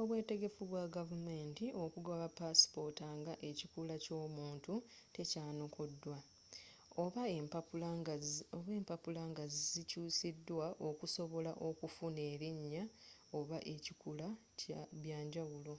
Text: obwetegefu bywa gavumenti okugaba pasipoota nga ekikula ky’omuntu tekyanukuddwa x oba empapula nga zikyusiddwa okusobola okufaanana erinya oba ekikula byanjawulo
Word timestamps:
obwetegefu 0.00 0.62
bywa 0.66 0.86
gavumenti 0.96 1.66
okugaba 1.84 2.26
pasipoota 2.38 3.06
nga 3.18 3.34
ekikula 3.50 3.94
ky’omuntu 4.04 4.72
tekyanukuddwa 5.14 6.18
x 6.24 6.26
oba 8.62 8.72
empapula 8.78 9.22
nga 9.34 9.44
zikyusiddwa 9.72 10.66
okusobola 10.88 11.52
okufaanana 11.68 12.22
erinya 12.32 12.84
oba 13.38 13.58
ekikula 13.74 14.26
byanjawulo 15.02 15.74